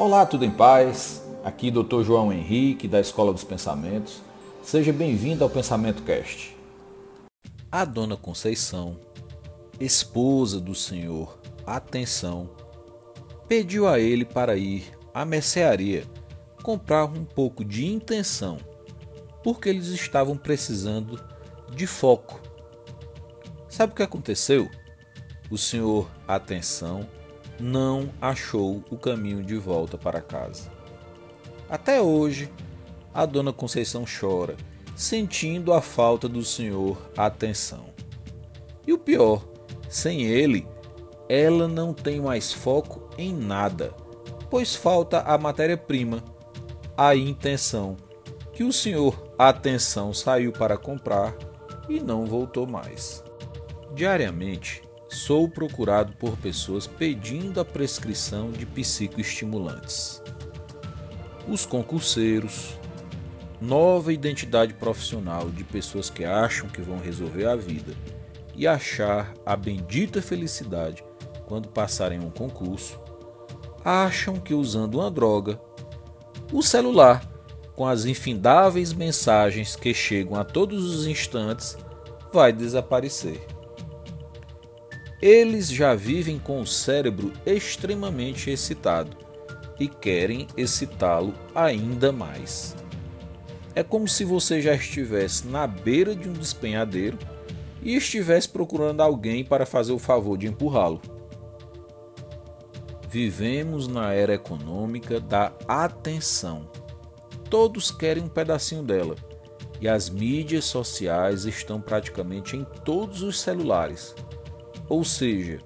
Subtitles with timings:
[0.00, 1.20] Olá, tudo em paz?
[1.42, 2.04] Aqui Dr.
[2.04, 4.22] João Henrique, da Escola dos Pensamentos.
[4.62, 6.56] Seja bem-vindo ao Pensamento Cast.
[7.68, 8.96] A dona Conceição,
[9.80, 12.48] esposa do senhor Atenção,
[13.48, 16.04] pediu a ele para ir à mercearia
[16.62, 18.58] comprar um pouco de intenção,
[19.42, 21.20] porque eles estavam precisando
[21.74, 22.40] de foco.
[23.68, 24.70] Sabe o que aconteceu?
[25.50, 27.17] O senhor Atenção
[27.60, 30.70] não achou o caminho de volta para casa.
[31.68, 32.50] Até hoje,
[33.12, 34.56] a dona Conceição chora,
[34.96, 37.86] sentindo a falta do senhor atenção.
[38.86, 39.44] E o pior,
[39.88, 40.66] sem ele,
[41.28, 43.92] ela não tem mais foco em nada,
[44.48, 46.22] pois falta a matéria-prima,
[46.96, 47.96] a intenção,
[48.52, 51.36] que o senhor atenção saiu para comprar
[51.88, 53.22] e não voltou mais.
[53.94, 60.22] Diariamente, sou procurado por pessoas pedindo a prescrição de psicoestimulantes.
[61.48, 62.78] Os concurseiros,
[63.60, 67.94] nova identidade profissional de pessoas que acham que vão resolver a vida
[68.54, 71.02] e achar a bendita felicidade
[71.46, 73.00] quando passarem um concurso,
[73.82, 75.58] acham que usando uma droga,
[76.52, 77.26] o celular,
[77.74, 81.78] com as infindáveis mensagens que chegam a todos os instantes,
[82.32, 83.57] vai desaparecer.
[85.20, 89.16] Eles já vivem com o cérebro extremamente excitado
[89.78, 92.76] e querem excitá-lo ainda mais.
[93.74, 97.18] É como se você já estivesse na beira de um despenhadeiro
[97.82, 101.00] e estivesse procurando alguém para fazer o favor de empurrá-lo.
[103.10, 106.70] Vivemos na era econômica da atenção.
[107.50, 109.16] Todos querem um pedacinho dela
[109.80, 114.14] e as mídias sociais estão praticamente em todos os celulares
[114.88, 115.58] ou seja,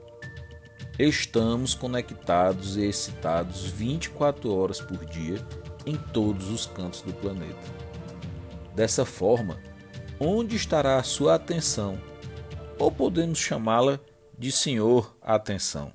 [0.98, 5.44] estamos conectados e excitados 24 horas por dia
[5.86, 7.82] em todos os cantos do planeta.
[8.74, 9.58] Dessa forma,
[10.18, 11.98] onde estará a sua atenção?
[12.78, 14.00] Ou podemos chamá-la
[14.36, 15.92] de Senhor Atenção?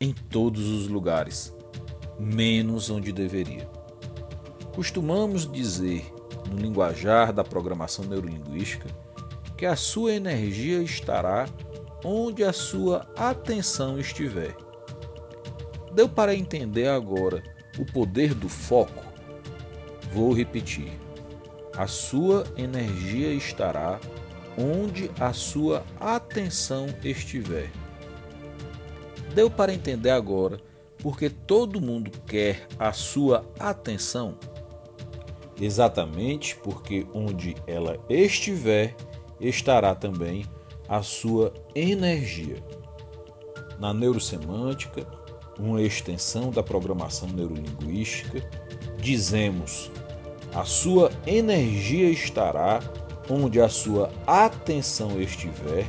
[0.00, 1.54] Em todos os lugares,
[2.18, 3.66] menos onde deveria.
[4.74, 6.12] Costumamos dizer,
[6.50, 8.88] no linguajar da programação neurolinguística,
[9.56, 11.48] que a sua energia estará
[12.08, 14.56] onde a sua atenção estiver.
[15.92, 17.42] Deu para entender agora
[17.76, 19.04] o poder do foco?
[20.12, 20.92] Vou repetir.
[21.76, 23.98] A sua energia estará
[24.56, 27.72] onde a sua atenção estiver.
[29.34, 30.60] Deu para entender agora
[31.02, 34.38] porque todo mundo quer a sua atenção?
[35.60, 38.94] Exatamente porque onde ela estiver,
[39.40, 40.46] estará também
[40.88, 42.62] a sua energia.
[43.78, 45.06] Na neurosemântica,
[45.58, 48.48] uma extensão da programação neurolinguística,
[48.98, 49.90] dizemos:
[50.54, 52.80] a sua energia estará
[53.28, 55.86] onde a sua atenção estiver,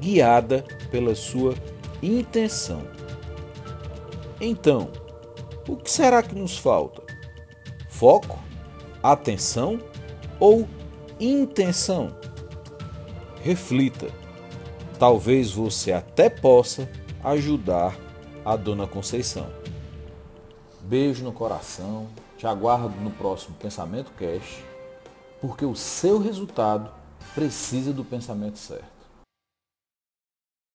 [0.00, 1.54] guiada pela sua
[2.02, 2.82] intenção.
[4.40, 4.90] Então,
[5.68, 7.02] o que será que nos falta?
[7.88, 8.38] Foco,
[9.02, 9.80] atenção
[10.38, 10.68] ou
[11.18, 12.16] intenção?
[13.48, 14.08] Reflita.
[14.98, 16.86] Talvez você até possa
[17.24, 17.96] ajudar
[18.44, 19.46] a Dona Conceição.
[20.82, 24.62] Beijo no coração, te aguardo no próximo Pensamento Cash,
[25.40, 26.90] porque o seu resultado
[27.34, 28.97] precisa do pensamento certo.